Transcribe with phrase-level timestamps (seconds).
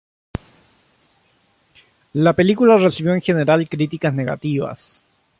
[2.13, 5.05] La película recibió en general críticas negativas.